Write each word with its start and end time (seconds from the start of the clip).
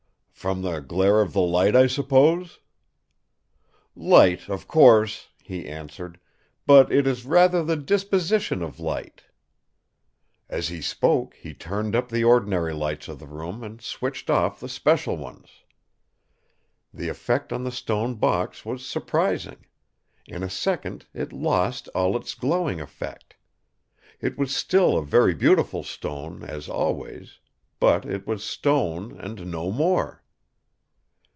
"'From 0.33 0.63
the 0.63 0.79
glare 0.79 1.21
of 1.21 1.33
the 1.33 1.41
light, 1.41 1.75
I 1.75 1.85
suppose?' 1.85 2.57
"'Light 3.95 4.49
of 4.49 4.67
course,' 4.67 5.29
he 5.43 5.67
answered, 5.67 6.19
'but 6.65 6.91
it 6.91 7.05
is 7.05 7.25
rather 7.27 7.63
the 7.63 7.75
disposition 7.75 8.63
of 8.63 8.79
light.' 8.79 9.21
As 10.49 10.69
he 10.69 10.81
spoke 10.81 11.35
he 11.35 11.53
turned 11.53 11.95
up 11.95 12.09
the 12.09 12.23
ordinary 12.23 12.73
lights 12.73 13.07
of 13.07 13.19
the 13.19 13.27
room 13.27 13.63
and 13.63 13.81
switched 13.83 14.31
off 14.31 14.59
the 14.59 14.67
special 14.67 15.15
ones. 15.15 15.47
The 16.91 17.07
effect 17.09 17.53
on 17.53 17.63
the 17.63 17.71
stone 17.71 18.15
box 18.15 18.65
was 18.65 18.83
surprising; 18.83 19.67
in 20.25 20.41
a 20.41 20.49
second 20.49 21.05
it 21.13 21.31
lost 21.31 21.87
all 21.89 22.17
its 22.17 22.33
glowing 22.33 22.81
effect. 22.81 23.35
It 24.19 24.39
was 24.39 24.55
still 24.55 24.97
a 24.97 25.05
very 25.05 25.35
beautiful 25.35 25.83
stone, 25.83 26.41
as 26.41 26.67
always; 26.67 27.37
but 27.79 28.07
it 28.07 28.25
was 28.25 28.43
stone 28.43 29.15
and 29.19 29.45
no 29.51 29.71
more. 29.71 30.19